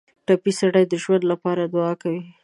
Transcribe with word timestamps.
ټپي 0.25 0.51
سړی 0.59 0.83
د 0.87 0.93
ژوند 1.03 1.23
لپاره 1.31 1.63
دعا 1.73 1.93
کوي. 2.01 2.21